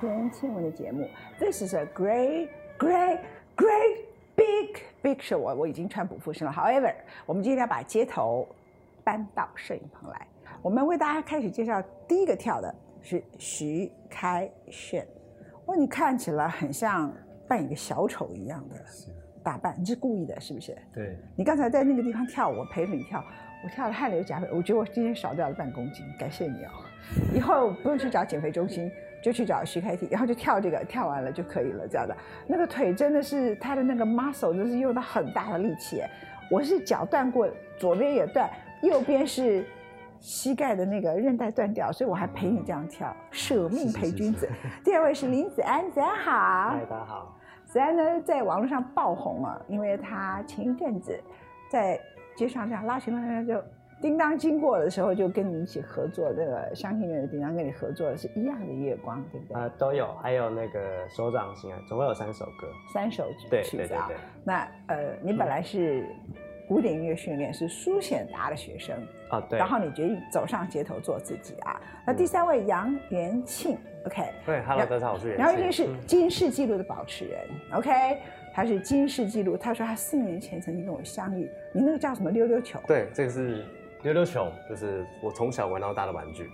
[0.00, 1.06] 天亲文的节目。
[1.38, 2.48] This is a great,
[2.78, 3.20] great,
[3.54, 4.04] great
[4.34, 5.36] big big show。
[5.36, 6.52] 我我已经川普附身了。
[6.52, 6.94] However，
[7.26, 8.48] 我们今天要把街头
[9.04, 10.26] 搬到摄影棚来。
[10.62, 15.06] 我们为大家开始介绍第一个跳的是徐开炫。
[15.66, 17.12] 哇，你看起来很像
[17.46, 18.76] 扮演一个小丑一样的
[19.42, 20.76] 打扮，你是故意的，是不是？
[20.94, 21.14] 对。
[21.36, 23.22] 你刚才在那个地方跳，我陪着你跳。
[23.62, 26.70] 我跳了汗流浃背，我觉得我今天少掉了半公斤，感谢你哦。
[27.34, 28.90] 以后不用去找减肥中心，
[29.22, 32.16] 就去找徐开体，然后就跳这个，跳完了就可以了，这样的。
[32.46, 36.02] 那个腿真的是他的那个 muscle，真是用到很大的力气。
[36.50, 37.48] 我是脚断过，
[37.78, 38.50] 左边也断，
[38.82, 39.64] 右边是
[40.18, 44.48] 膝盖的那个韧带断掉，所以我还陪你这样跳，舍命陪君子。
[44.84, 46.70] 第二位是林子安，子安好。
[46.70, 47.36] 嗨，大家好。
[47.64, 51.18] 子安呢，在网络上爆红了，因为他前一阵子
[51.70, 52.00] 在。
[52.36, 53.62] 街上这样拉群拉就
[54.00, 56.32] 叮当经过的时候，就跟你一起合作。
[56.32, 59.60] 这个相信院的叮当跟你合作的是一样的月光，对不对？
[59.60, 63.30] 啊，都有，还有那个手掌心啊，总共有三首歌，三首
[63.62, 64.10] 曲子啊。
[64.42, 66.06] 那呃，你本来是
[66.66, 68.96] 古典音乐训练，是苏显达的学生
[69.28, 69.58] 啊，对。
[69.58, 71.78] 然后你决定走上街头做自己啊。
[72.06, 74.22] 那第三位杨元庆，OK？
[74.46, 75.44] 对，Hello，大家好，我是元庆。
[75.44, 77.40] 杨元庆是金氏纪录的保持人
[77.74, 77.90] ，OK？
[78.52, 81.48] 他是金氏纪录，他说他四年前曾经跟我相遇。
[81.72, 82.80] 你那个叫什么溜溜球？
[82.86, 83.64] 对，这个是
[84.02, 86.50] 溜溜球，就是我从小玩到大的玩具。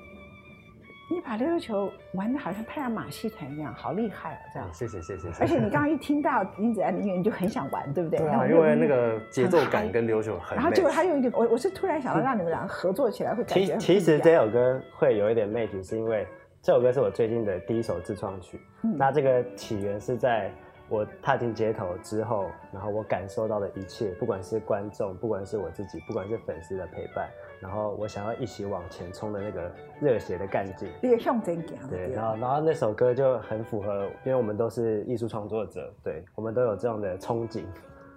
[1.08, 4.40] 你把溜溜球玩的好像太阳马戏团一样，好厉害啊！
[4.52, 5.28] 这样，谢谢谢谢。
[5.38, 8.18] 而且你刚刚一听到林子安的音乐，你就很想玩，对不对？
[8.18, 10.56] 对啊，因为那个节奏感跟溜溜球很。
[10.58, 13.76] 然后结果他用一个，我我是突然想到 让你们两个合作起来会感觉。
[13.76, 16.26] 其实这首歌会有一点魅力，是因为
[16.60, 18.60] 这首歌是我最近的第一首自创曲。
[18.82, 20.50] 那这个起源是在。
[20.88, 27.28] 我踏进街头之后，然后我感受到的一切，不管是观众，不管是我自己，不管是粉丝的陪伴，
[27.60, 31.88] 然后我想要一起往前冲的那个热血的干劲，别向前行。
[31.90, 37.64] 对，然后然后那首歌就很符合，因为我们都是艺术创作者，对我们都有这样的憧憬。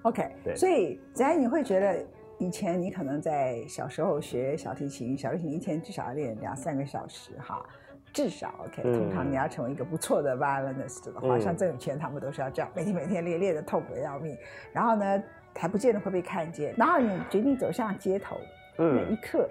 [0.03, 2.06] OK，对，所以只要你会觉得
[2.38, 7.66] 以前你可能在小时候学小提琴，小提琴一天至少要练两三个小时，哈。
[8.12, 14.36] 至少 OK，通常你要成为一个不错的 violinist 的话，像郑有钱他们都是要这样，每天每天练，练的痛苦的要命。
[14.74, 15.24] 然后呢，
[15.56, 16.74] 还不见得会被看见。
[16.78, 18.38] 然后你决定走向街头，
[18.78, 19.48] 那一刻，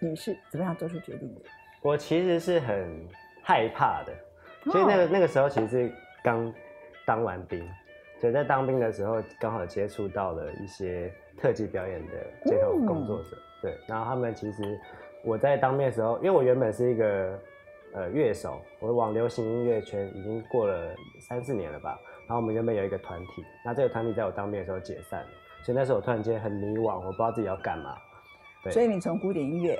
[0.00, 1.40] 你是怎么样做出决定的？
[1.82, 3.06] 我其实是很
[3.42, 4.12] 害怕的，
[4.72, 5.92] 所以那个那个时候其实是
[6.24, 6.52] 刚
[7.06, 7.64] 当完兵，
[8.18, 12.12] 所以在当兵的时候刚好接触到了一些特技表演的
[12.44, 14.78] 街头工作者，对，然后他们其实。
[15.22, 17.38] 我在当面的时候，因为我原本是一个
[17.92, 21.98] 呃乐手，我往流行音乐圈已经过了三四年了吧。
[22.26, 25.28] 然后我们原本有一个团体，那这个团体在我当面的时候解散了，
[25.62, 27.96] 所以那时候我突然间很迷惘，我不知道自己要干嘛。
[28.64, 29.78] 对，所以你从古典音乐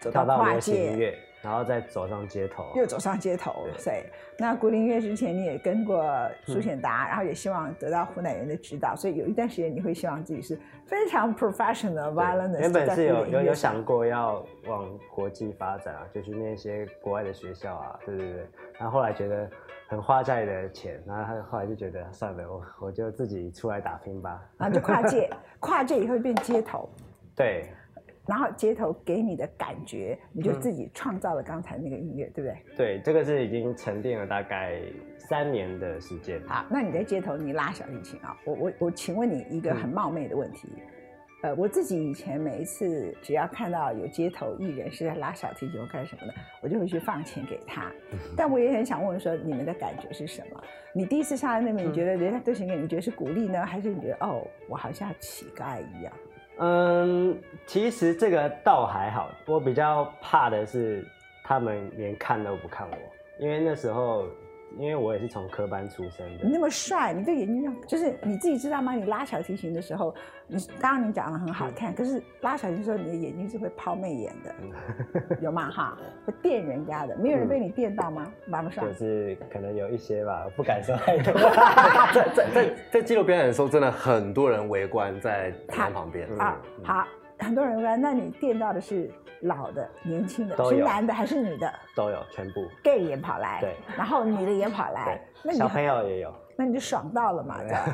[0.00, 1.18] 走到流行音乐。
[1.44, 3.66] 然后再走上街头，又走上街头。
[3.84, 4.06] 对，
[4.38, 6.02] 那古林乐之前你也跟过
[6.46, 12.60] 苏显达，然后也希望得到湖南人的指导，所以有一段时间你会希望自己是非常 professional violinist。
[12.60, 18.48] 原本是有有有想过要往国际发展啊，就去念一些国外的学校啊，对对对。
[18.78, 19.46] 然后后来觉得
[19.86, 24.42] 很花家里的钱，然后他后来就觉得算了，我我就自己出来打拼吧。
[24.56, 26.88] 然后就跨界， 跨界以后变街头。
[27.36, 27.68] 对。
[28.26, 32.76] 然后街头给你的感觉，你就自己创造了刚才那个音乐，对不对？
[32.76, 34.80] 对，这个是已经沉淀了大概
[35.18, 36.40] 三年的时间。
[36.46, 38.36] 好，那你在街头你拉小提琴啊？
[38.44, 40.68] 我我我，请问你一个很冒昧的问题，
[41.42, 47.92] 呃，我自己以前每一次只要看到有街头艺人是在拉小提琴或干什么的，我就会去放钱给他。
[48.34, 50.62] 但我也很想问说，你们的感觉是什么？
[50.94, 56.12] 你第一次上来那边，你觉得人家都行给你觉得是鼓励呢，还是你觉得哦，我好像乞丐一样？
[56.58, 61.06] 嗯，其实这个倒还好，我比较怕的是
[61.42, 62.96] 他们连看都不看我，
[63.38, 64.26] 因为那时候。
[64.78, 66.44] 因为我也是从科班出身的。
[66.44, 68.92] 你那么帅，你的眼睛就是你自己知道吗？
[68.92, 70.14] 你拉小提琴的时候，
[70.46, 74.54] 你当然你长得很好看，可是拉小提琴的时候，你的眼睛是会抛媚眼的，
[75.40, 75.70] 有吗？
[75.70, 78.30] 哈，会电人家的，没有人被你电到吗？
[78.46, 81.32] 马不上，就是可能有一些吧，不敢说太多。
[82.14, 86.60] 在在在在纪录表演的时候，真的很多人围观在他旁边啊。
[86.82, 87.06] 好，
[87.38, 89.10] 很多人围观，那你电到的是？
[89.44, 91.72] 老的、年轻的，是男的还是女的？
[91.94, 92.66] 都有，全部。
[92.82, 97.84] gay 也跑来，对，然后女的也跑来，那小朋友也有，那你就爽到了嘛，这样。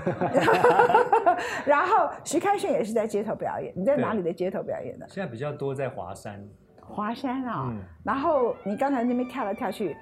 [1.66, 5.06] 然后徐开炫也是在街头表演，你在哪里的街头表演的？
[5.08, 6.42] 现在比较多在华山。
[6.80, 7.72] 华山啊，
[8.04, 9.96] 然后你刚才那边跳来跳去，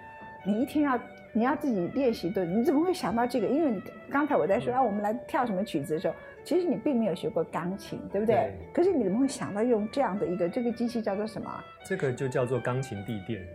[0.47, 0.99] 你一天要
[1.33, 3.47] 你要自己练习对，你怎么会想到这个？
[3.47, 6.15] 因为你刚才我在说啊，我们来跳什么曲子的时候。
[6.49, 8.55] 其实你并没有学过钢琴，对不对？
[8.73, 11.63] 可是你怎么会想到用这样的一个这个机器叫做什么？
[11.85, 13.47] 这个就叫做钢琴地垫。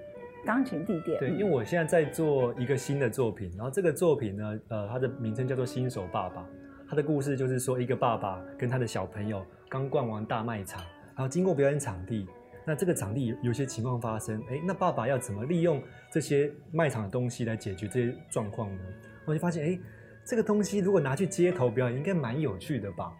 [0.46, 1.18] 钢琴地垫。
[1.18, 6.42] 对，因为我现在在做一个新的作品，然后这个作品呢，呃，它的名称叫做《新手爸爸》。
[6.88, 10.80] 他的故事就是说，一个爸爸跟他的小朋友刚逛完大卖场，
[11.16, 12.28] 然后经过表演场地，
[12.64, 15.82] 那这个场地有些情况发生，哎，那爸爸要怎么利用
[16.12, 18.84] 这些卖场的东西来解决这些状况呢？
[19.26, 19.80] 我就发现，哎，
[20.26, 23.12] 这个东西如果拿去街头表演，应该蛮有趣的吧？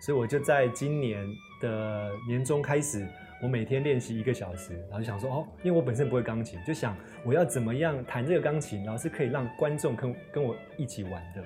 [0.00, 1.26] 所以我就在今年
[1.60, 3.06] 的年中开始，
[3.42, 11.44] 我每天练习一个小时，然后就想说，哦，因为我本身不会钢琴，就想我要怎么样弹这个钢琴，然后是可以让观众跟跟我一起玩的。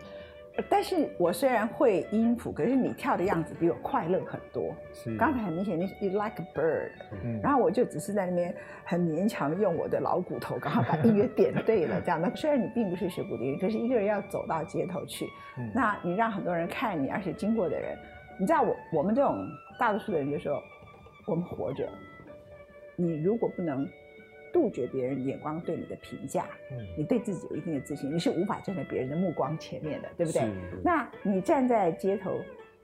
[0.69, 4.75] 但是我虽然会音符，可是你跳的样子比我快乐很多。
[4.93, 6.91] 是，刚才很明显你你 like a bird，
[7.25, 8.55] 嗯，然后我就只是在那边
[8.85, 12.21] 很勉强用我的老骨头，刚好把音乐点对了这样。
[12.21, 12.31] 的。
[12.37, 15.27] 虽然你并不是学古典乐，可是一个人要走到街头去，
[15.75, 17.97] 那你让很多人看你，而且经过的人，
[18.39, 19.35] 你知道我我们这种
[19.79, 20.63] 大多数的人就说，
[21.27, 21.89] 我们活着，
[22.97, 23.89] 你如果不能。
[24.53, 30.43] 杜绝别人眼光对你的评价，嗯，你对自己有一定的自信，你是无法站在别人的目光前面的，对不对？
[30.85, 32.39] 那你站在街头，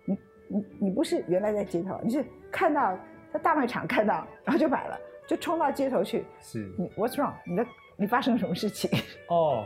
[0.04, 0.18] 你
[0.48, 2.98] 你你不是原来在街头，你是看到
[3.32, 6.24] 在大卖场看到，然后就买了，就冲到街头去。
[6.40, 7.34] 是，你 What's wrong？
[7.44, 7.66] 你的
[7.96, 8.90] 你发生了什么事情？
[9.28, 9.64] 哦。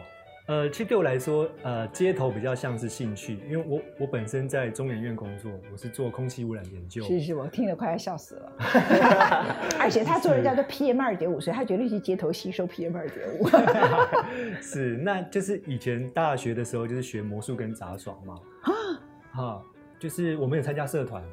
[0.53, 7.03] 呃，其实对我来说，呃，街头比较像是兴趣，因为我我本身在中研院工作，我是做空气污染研究。
[7.05, 8.53] 是是，我听了快要笑死了。
[9.81, 13.49] 而且他做人家的 PM 二点五，所以他绝对去街头吸收 PM 二点五。
[14.61, 18.39] 是，那就是以前大学的时候就是学魔术跟杂耍嘛。
[18.61, 18.71] 啊，
[19.33, 19.63] 哈，
[19.99, 21.25] 就是我们有参加社团。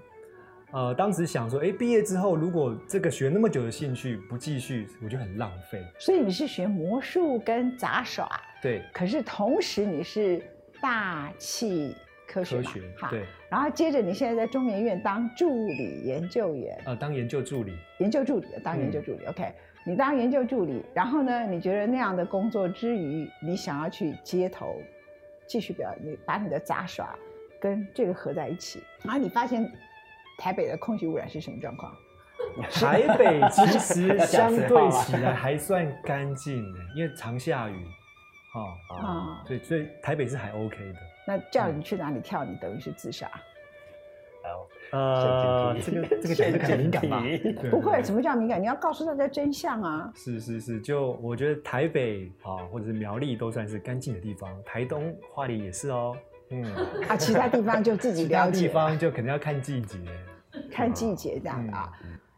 [0.71, 5.83] 呃，当时想说，哎，毕业之后如果这个学那么久的兴趣不继续，我就很浪费。
[5.97, 8.29] 所以你是学魔术跟杂耍，
[8.61, 8.81] 对。
[8.93, 10.41] 可是同时你是
[10.81, 11.95] 大气
[12.27, 13.25] 科学，科学，对。
[13.49, 19.51] 然后接着你现在在中研院当助理研究员，呃，当研究助理，研究助理，当研究助理，OK。
[19.85, 24.75] 你当研究助理，然后呢，你觉得那样的工作之余，你想要去街头
[25.47, 27.15] 继续表演，你把你的杂耍
[27.59, 29.69] 跟这个合在一起，然后你发现。
[30.41, 31.93] 台北的空气污染是什么状况？
[32.71, 37.85] 台北其实 相对起来还算干净的，因为常下雨，
[38.53, 40.99] 哦啊，所以所以台北是还 OK 的。
[41.27, 43.29] 那叫你去哪里跳，你等于是自杀。
[44.91, 47.23] 呃，这个这个讲的很敏感吧？
[47.69, 48.59] 不会，什么叫敏感？
[48.59, 50.11] 你要告诉大家真相啊！
[50.15, 56.17] 是是是，就我觉得台北啊，或者是苗栗都算是干净的地方，台东花莲也是哦。
[56.49, 56.63] 嗯，
[57.07, 58.61] 啊，其他地方就自己了解。
[58.61, 59.99] 地方就肯定要看季节，
[60.71, 61.91] 看季节这样的啊。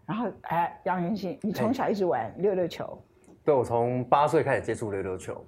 [0.06, 3.02] 然后，哎，杨元庆，你从小一直玩溜溜球？
[3.46, 5.42] 对，我从八岁开始接触溜溜球，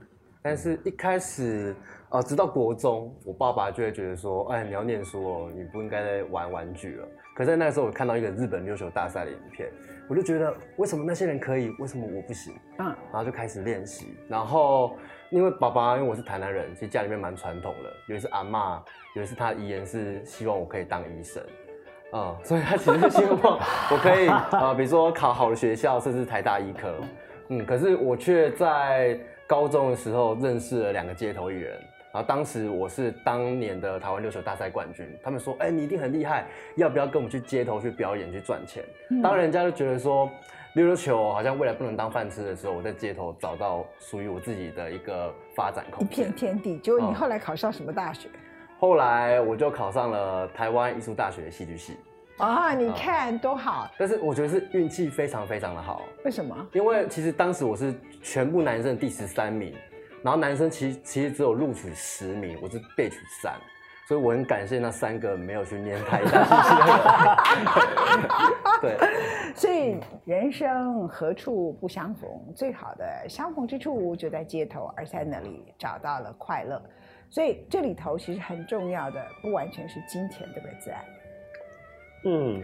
[0.43, 1.73] 但是一开始，
[2.09, 7.07] 呃，直到国中，我爸爸就会觉得说，哎，你要念书哦，你不应该再玩玩具了。
[7.35, 9.69] 可在那个时候，我看到一个日本溜球大赛的影片，
[10.07, 12.53] 我就觉得，为什么那些人可以，为什么我不行？
[12.77, 14.95] 嗯，然后就开始练习，然后。
[15.29, 17.91] 因为爸爸，因为我是台南人，其实家里面蛮传统的。
[18.05, 18.79] 有一次阿妈，
[19.15, 21.43] 有一次他遗言是希望我可以当医生，
[22.11, 26.93] 嗯，所以他其实是希望我可以啊，比如说考好的学校，甚至台大医科。
[27.47, 29.19] 嗯，可是我却在
[29.53, 31.73] 高中的时候认识了两个街头艺人，
[32.11, 36.45] 然后当时我是当年的台湾六球大赛冠军，他们说，哎，你一定很厉害，
[36.75, 38.83] 要不要跟我们去街头去表演去赚钱？
[39.21, 40.27] 当人家就觉得说。
[40.73, 46.79] 溜溜球好像未来不能当饭吃的时候，我在街头找到属于我自己的一个发展空间，一片天地。
[46.79, 48.27] 结果你后来考上什么大学？
[48.79, 51.97] 后来我就考上了台湾艺术大学的戏剧系。
[52.37, 53.89] 啊，你看多好！
[53.97, 56.01] 但是我觉得是运气非常非常的好。
[56.25, 56.67] 为什么？
[56.73, 59.73] 因为其实当时我是全部男生第十三名，
[60.23, 63.53] 然后男生其实其实只有录取十名，我是被取三。
[64.05, 67.41] 所以我很感谢那三个没有去念台大
[68.81, 68.97] 对，
[69.55, 72.29] 所以人生何处不相逢？
[72.53, 76.83] 最好的相逢之处就在街头，而在那里找到了快乐。
[77.29, 80.77] 所以这里头其实很重要的，不完全是金钱，对不对？
[80.81, 80.99] 自然。
[82.23, 82.63] 嗯，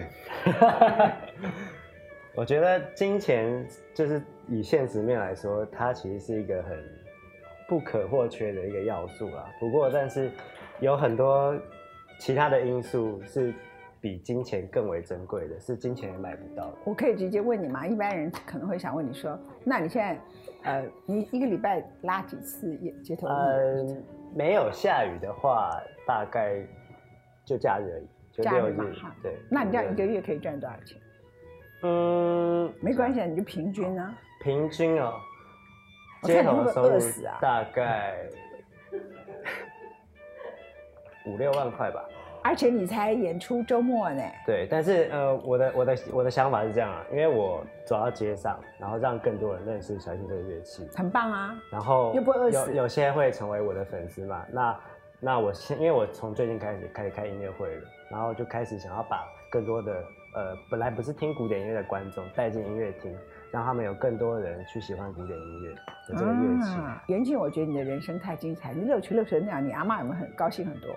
[2.35, 6.77] 我觉得金钱就是以现实面来说，它其实是一个很
[7.67, 9.45] 不可或缺的一个要素啦。
[9.59, 10.31] 不过，但是。
[10.81, 11.53] 有很多
[12.19, 13.53] 其他的因素是
[13.99, 16.73] 比金钱更为珍贵的，是金钱也买不到的。
[16.85, 17.85] 我可以直接问你吗？
[17.85, 20.17] 一般人可能会想问你说：“那你现在，
[20.71, 24.01] 呃，你一个礼拜拉几次街头？”嗯，
[24.33, 25.69] 没有下雨的话，
[26.07, 26.65] 大概
[27.43, 28.07] 就假日而已，
[28.43, 28.95] 就六日。
[29.21, 29.37] 对。
[29.49, 30.97] 那你这样一个月可以赚多少钱？
[31.83, 34.13] 嗯，没关系，你就平均啊。
[34.43, 35.13] 平均啊，
[36.23, 36.99] 街头收入
[37.41, 38.17] 大概。
[41.25, 42.03] 五六万块吧，
[42.43, 44.23] 而且你才演出周末呢。
[44.47, 51.55] 对，但是呃，我的我的我的想法是这样啊，因为我走到街上，然后让更多人认识小提这个乐器，很棒啊！
[51.69, 54.43] 然后又不会饿死有有些会成为我的粉丝嘛。
[54.49, 54.75] 那
[55.21, 63.13] 那我先，因为我从最近开始开始开音乐会了，然后就开始想要把更多的呃本来不是听古典音乐的观众带进音乐厅，
[63.51, 66.69] 让他们有更多人去喜欢古典音乐的这个乐器。
[66.79, 70.89] 啊袁静，我觉得你的人生太精彩，你六球六球那样，你阿妈有没有很高兴很多？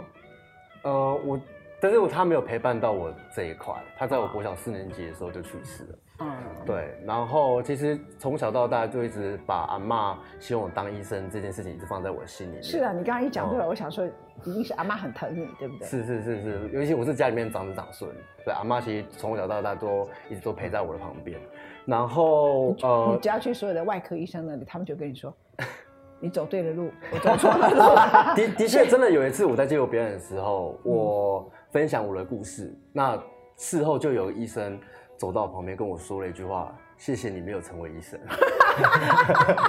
[0.83, 1.41] 呃，我，
[1.81, 5.99] 但是我他没有陪伴到我这一块，他在我国小四年级的时候就去世了。
[6.23, 12.62] 嗯，对，然后其实从小到大就一直把阿妈希望我当医生这件事情一直放在我心里面。
[12.62, 14.07] 是啊，你刚刚一讲出来，我想说，
[14.45, 15.87] 一定是阿妈很疼你，对不对？
[15.87, 18.11] 是是是是，尤其我是家里面长子长孙，
[18.45, 21.41] 对阿妈其实从小到大都一直都陪在我的旁边。
[21.85, 25.35] 然后你呃，只要去所有的外科医生那里，他们就跟你说，
[26.21, 28.37] 你走对了路，我走错了路。
[28.41, 33.21] 的的确真的有一次我在接受表演的时候，我分享我的故事，那
[33.57, 34.79] 事后就有医生
[35.23, 38.19] 走到我旁边跟我说了一句话：“谢谢你没有成为医生。”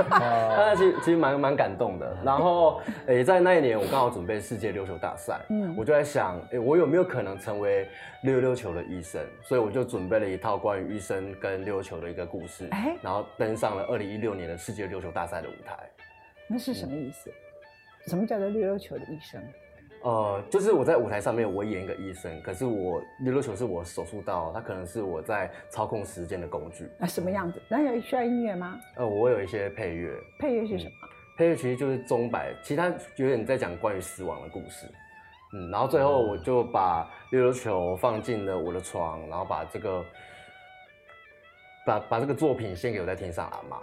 [0.09, 2.17] 他其实其实蛮蛮感动的。
[2.25, 7.87] 然后，诶、在那一年我刚好准备世界溜球大赛，嗯我就在想，诶、我有没有可能成为
[8.23, 9.21] 溜溜球的医生？
[9.43, 15.77] 所以我就准备了一套关于医生跟溜球的一个故事，哎然后登上了二零一六年的世界溜球大赛的舞台。
[16.47, 17.31] 那是什么意思？
[18.07, 19.39] 什么叫做溜溜球的医生？
[20.03, 26.89] 呃，就是我在舞台上面，我演一个医生，可是我溜溜球是我手术刀，它可能是我在操控时间的工具。
[26.99, 27.61] 啊，什么样子？
[27.69, 28.77] 那有需要音乐吗？
[28.97, 30.91] 呃，我有一些配乐，配乐是什么？
[31.37, 34.85] 配乐其实就是钟摆，其他有点在讲关于死亡的故事。
[35.53, 40.05] 嗯，然后最后我就把溜溜球放进了我的床，然后把这个
[41.85, 43.77] 把把这个作品献给我在天上阿妈。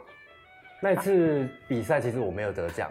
[0.83, 2.91] 那次比赛其实我没有得奖，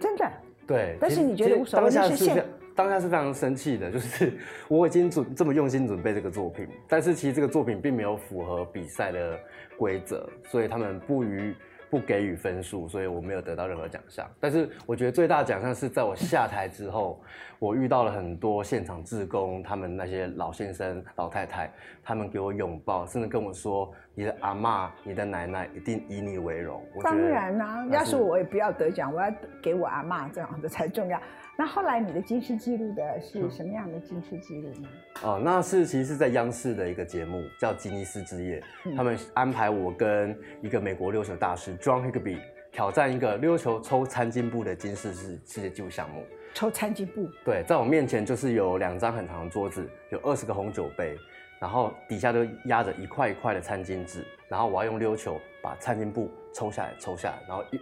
[0.00, 0.30] 真的？
[0.66, 4.32] 对，但是你觉得无所谓是现是非常当下是非常生气的，就是
[4.68, 9.38] 我已经准这么用心准备这个作品，但是其实这个作品并没有符合比赛的
[9.76, 11.54] 规则，所以他们不予
[11.90, 14.26] 不给予分数，所以我没有得到任何奖项。
[14.40, 17.22] 但是我觉得最大的奖项是在我下台之后，
[17.58, 21.70] 我遇到了很多现场志工，他们那些老先生、老太太，
[22.02, 29.30] 他们给我拥抱，甚至跟我说：“你的阿妈、你的奶奶一定以你为荣。”当然啦、那要是我也不要得奖，我要
[29.62, 31.20] 给我阿妈这样的才重要。
[31.56, 34.88] 那后来你的金氏记录的是什么样的金氏记录呢？
[35.22, 42.40] 哦，那是其实是在央视的一个节目叫《吉尼斯之夜》，嗯他们安排我跟一个美国溜球大师 John Higby
[42.72, 46.24] 挑战一个溜球抽餐巾布的金氏世世界纪录项目。
[46.54, 51.16] 抽餐巾布，对，在我面前就是有两张很长的桌子，有二十个红酒杯，
[51.60, 57.80] 然后底下都压着一块一块的餐巾纸，然后我要用溜球把餐巾布抽下来，抽下来，然后一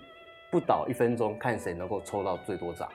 [0.50, 2.89] 不倒一分钟，看谁能够抽到最多张。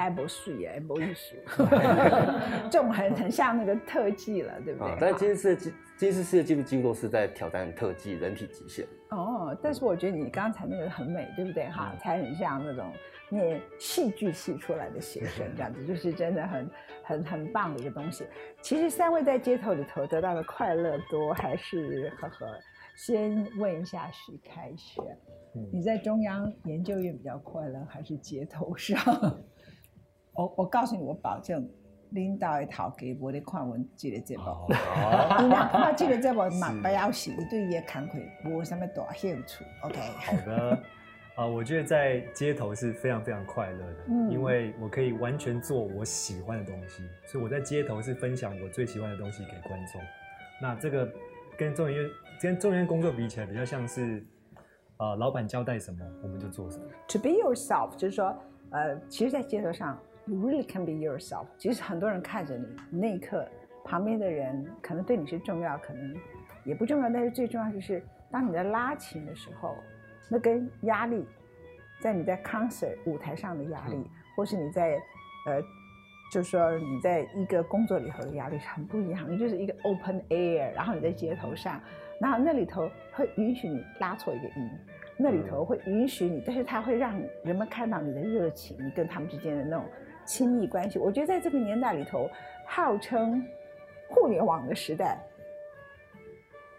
[0.00, 1.36] 哎，不是哎，不艺术，
[2.70, 4.92] 这种很很像那个特技了，对不对？
[4.92, 8.86] 啊，但金氏纪金氏世界纪录几乎都是在挑战特技人体极限。
[9.10, 11.94] 哦，但是我觉得你刚才那个很美，对不对哈？
[12.00, 12.90] 才很像那种
[13.28, 16.70] 念戏剧系出来的学生，这样子就是真的很
[17.02, 18.24] 很很棒的一个东西。
[18.62, 22.46] 其实三位在街头里头得到的快乐多，还是呵呵。
[22.96, 25.04] 先问一下徐开轩，
[25.54, 28.98] 嗯你在中央研究院比较快乐，还是街头上？
[30.34, 31.68] 我我告诉你，我保证。
[32.12, 34.66] 领导的头家无咧看阮即 个节目，哦，
[35.38, 39.64] 伊若看即个节目嘛，不要死伊对伊的工课无什么大兴趣。
[39.82, 40.82] OK，好的。
[41.36, 50.00] 啊、我觉得在街头是非常非常快乐的，嗯因为我可以完全做我喜欢的东西，所以我在街头是分享我最喜欢的东西给观众。
[50.60, 51.08] 那这个
[51.56, 52.10] 跟中研院
[52.42, 54.20] 跟中研院工作比起来，比较像是，
[54.96, 56.84] 呃，老板交代什么我们就做什么。
[57.06, 58.36] To be yourself，就是说，
[58.70, 59.96] 呃，其实，在街头上
[60.30, 61.46] ，you really can be yourself。
[61.58, 63.46] 即使很多人看着你，那一刻
[63.84, 66.16] 旁边的人可能对你是重要，可能
[66.64, 69.74] 也不重要，但是最重要就是，当你在拉琴的时候，
[70.28, 71.26] 那跟压力，
[72.00, 75.00] 在你在 concert 舞台上的压力，或是你在
[75.46, 75.60] 呃，
[76.30, 79.28] 就是说你在一个工作里头的压力是很不一样。
[79.28, 81.80] 你就是一个 open air，然后你在街头上，
[82.20, 84.70] 然后那里头会允许你拉错一个音。
[85.22, 89.84] 那里头会允许你，但是它会让人们看到你的热情，你跟他们之间的那种
[90.24, 90.98] 亲密关系。
[90.98, 92.30] 我觉得在这个年代里头，
[92.66, 93.44] 号称
[94.08, 95.18] 互联网的时代，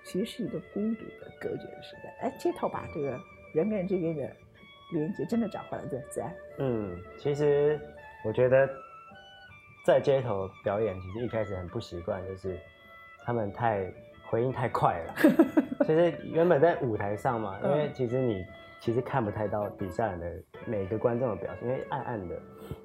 [0.03, 2.15] 其实是一个孤独的、隔绝的时代。
[2.21, 3.19] 哎，街头把这个
[3.53, 4.29] 人跟人之间的
[4.93, 6.23] 连接真的找回来，对不对？
[6.57, 7.79] 嗯，其实
[8.25, 8.69] 我觉得
[9.85, 12.59] 在街头表演，其实一开始很不习惯，就是
[13.23, 13.91] 他们太
[14.29, 15.15] 回应太快了。
[15.85, 18.45] 其实原本在舞台上嘛，因为嗯其实你
[18.81, 20.27] 其实看不太到底下人的
[20.65, 22.35] 每个观众的表情，因为暗暗的，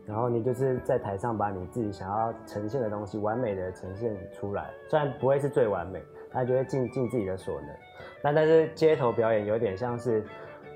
[0.05, 7.71] 然后你就是在台上把你自己想要呈现的东西完美的呈现出来，虽然不会是最完美，但就会尽尽自己的所能。
[8.23, 10.23] 那但是街头表演有点像是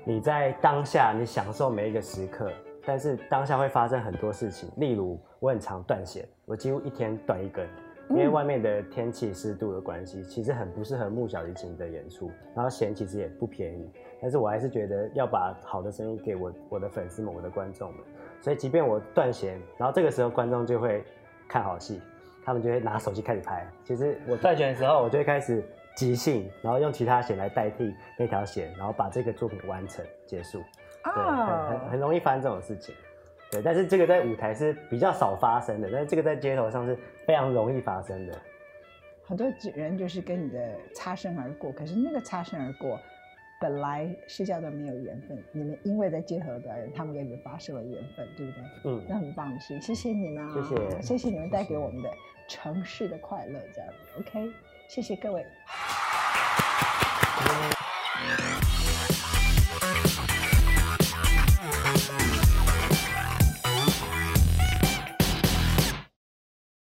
[0.03, 2.51] 你在当下你享受每一个时刻，
[2.83, 7.67] 但是当下会发生很多事情，例如我很常断线，我几乎一天断一根。
[8.09, 13.89] 因为外面的天气湿度的关系，其实很不适合木小提琴的演出，然后弦其实也不便宜，
[14.21, 18.01] 但是我还是觉得要把好的声音给我我的粉丝们、我的观众们，
[18.39, 21.03] 所以即便我断弦，然后这个时候观众就会
[21.47, 21.99] 看好戏，
[22.45, 23.67] 他们就会拿手机开始拍。
[23.83, 25.63] 其实我断弦的时候，我就会开始
[25.95, 30.61] 即兴，然后用其他弦来代替那条弦，然后把这个作品完成结束。
[31.03, 32.93] 对，很很很容易发生这种事情。
[33.51, 38.37] 对，但是这个在舞台是比较少发生的，但是这个在街头上是非常容易发生的。
[39.23, 42.99] 很多人就是跟你的擦身而过，可是那个擦身而过，
[43.61, 48.91] 本来是叫做没有缘分你们因为在结合表演他们给你们发生了缘分对不对？
[48.91, 49.05] 嗯。
[49.07, 52.09] 那很棒谢谢你们啊谢谢谢谢你们带给我们的
[52.49, 54.51] 城市的快乐这样 ok
[54.89, 55.45] 谢谢各位。